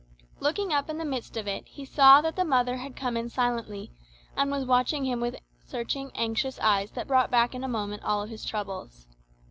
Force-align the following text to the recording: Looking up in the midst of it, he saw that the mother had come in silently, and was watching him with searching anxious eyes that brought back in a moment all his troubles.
Looking 0.39 0.73
up 0.73 0.89
in 0.89 0.97
the 0.97 1.05
midst 1.05 1.37
of 1.37 1.47
it, 1.47 1.67
he 1.67 1.85
saw 1.85 2.21
that 2.21 2.35
the 2.35 2.43
mother 2.43 2.77
had 2.77 2.95
come 2.95 3.15
in 3.15 3.29
silently, 3.29 3.91
and 4.35 4.49
was 4.49 4.65
watching 4.65 5.05
him 5.05 5.21
with 5.21 5.35
searching 5.63 6.09
anxious 6.15 6.59
eyes 6.59 6.89
that 6.93 7.05
brought 7.07 7.29
back 7.29 7.53
in 7.53 7.63
a 7.63 7.67
moment 7.67 8.03
all 8.03 8.25
his 8.25 8.43
troubles. 8.43 9.05